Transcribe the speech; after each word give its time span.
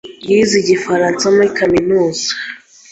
yize 0.29 0.55
igifaransa 0.59 1.25
muri 1.35 1.49
kaminuza. 1.57 2.27